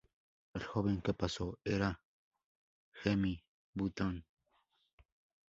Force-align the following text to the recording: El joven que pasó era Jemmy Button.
El 0.55 0.63
joven 0.63 0.99
que 1.03 1.13
pasó 1.13 1.59
era 1.63 2.01
Jemmy 3.03 3.39
Button. 3.75 4.25